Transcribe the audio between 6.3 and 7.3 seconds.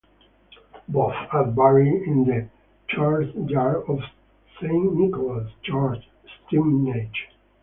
Stevenage.